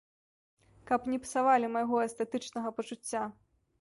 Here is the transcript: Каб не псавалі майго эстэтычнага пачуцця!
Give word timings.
Каб 0.91 1.01
не 1.13 1.19
псавалі 1.25 1.69
майго 1.75 1.97
эстэтычнага 2.07 2.69
пачуцця! 2.79 3.23